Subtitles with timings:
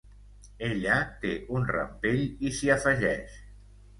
[0.67, 0.95] Ella
[1.25, 3.37] té un rampell i s'hi afegeix.